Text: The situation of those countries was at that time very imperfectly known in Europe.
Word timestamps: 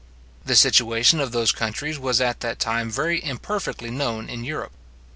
The 0.43 0.55
situation 0.55 1.19
of 1.19 1.31
those 1.31 1.51
countries 1.51 1.99
was 1.99 2.19
at 2.19 2.39
that 2.39 2.57
time 2.57 2.89
very 2.89 3.23
imperfectly 3.23 3.91
known 3.91 4.29
in 4.31 4.43
Europe. 4.43 4.71